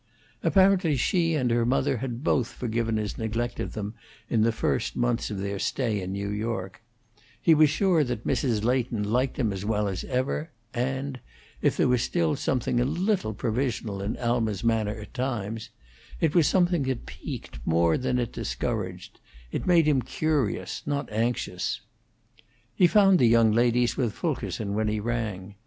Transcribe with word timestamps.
Apparently 0.41 0.95
she 0.95 1.35
and 1.35 1.51
her 1.51 1.63
mother 1.63 1.97
had 1.97 2.23
both 2.23 2.47
forgiven 2.47 2.97
his 2.97 3.19
neglect 3.19 3.59
of 3.59 3.73
them 3.73 3.93
in 4.31 4.41
the 4.41 4.51
first 4.51 4.95
months 4.95 5.29
of 5.29 5.37
their 5.37 5.59
stay 5.59 6.01
in 6.01 6.11
New 6.13 6.31
York; 6.31 6.81
he 7.39 7.53
was 7.53 7.69
sure 7.69 8.03
that 8.03 8.25
Mrs. 8.25 8.63
Leighton 8.63 9.03
liked 9.03 9.37
him 9.37 9.53
as 9.53 9.63
well 9.63 9.87
as 9.87 10.03
ever, 10.05 10.49
and, 10.73 11.19
if 11.61 11.77
there 11.77 11.87
was 11.87 12.01
still 12.01 12.35
something 12.35 12.79
a 12.79 12.83
little 12.83 13.35
provisional 13.35 14.01
in 14.01 14.17
Alma's 14.17 14.63
manner 14.63 14.95
at 14.99 15.13
times, 15.13 15.69
it 16.19 16.33
was 16.33 16.47
something 16.47 16.81
that 16.81 17.05
piqued 17.05 17.59
more 17.63 17.95
than 17.95 18.17
it 18.17 18.31
discouraged; 18.33 19.19
it 19.51 19.67
made 19.67 19.85
him 19.85 20.01
curious, 20.01 20.81
not 20.87 21.11
anxious. 21.11 21.81
He 22.73 22.87
found 22.87 23.19
the 23.19 23.27
young 23.27 23.51
ladies 23.51 23.97
with 23.97 24.13
Fulkerson 24.13 24.73
when 24.73 24.87
he 24.87 24.99
rang. 24.99 25.53